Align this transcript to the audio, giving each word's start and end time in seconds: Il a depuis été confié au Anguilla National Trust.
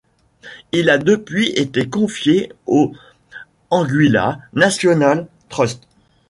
Il 0.71 0.89
a 0.89 0.97
depuis 0.97 1.49
été 1.51 1.87
confié 1.87 2.51
au 2.65 2.91
Anguilla 3.69 4.39
National 4.53 5.27
Trust. 5.47 5.83